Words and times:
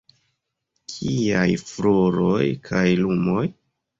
Kiaj 0.93 1.43
floroj 1.65 2.49
kaj 2.69 2.85
lumoj? 3.03 3.47